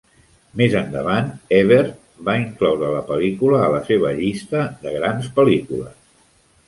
Més 0.59 0.75
endavant, 0.77 1.27
Ebert 1.57 1.91
va 2.29 2.35
incloure 2.45 2.89
la 2.95 3.03
pel·lícula 3.11 3.61
a 3.67 3.71
la 3.75 3.83
seva 3.91 4.15
llista 4.21 4.65
de 4.87 4.95
"Grans 4.97 5.29
pel·lícules". 5.39 6.01